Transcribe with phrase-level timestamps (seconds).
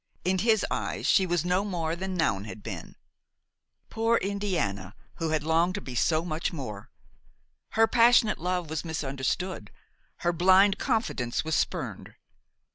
[0.25, 2.95] In his eyes she was no more than Noun had been.
[3.91, 4.95] Poor Indiana!
[5.17, 6.89] who longed to be so much more!
[7.73, 9.69] Her passionate love was misunderstood,
[10.25, 12.15] her blind confidence was spurned.